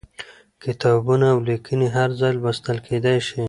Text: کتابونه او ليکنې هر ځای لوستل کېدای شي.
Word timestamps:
کتابونه 0.63 1.25
او 1.33 1.39
ليکنې 1.49 1.87
هر 1.95 2.09
ځای 2.19 2.31
لوستل 2.35 2.77
کېدای 2.87 3.17
شي. 3.27 3.39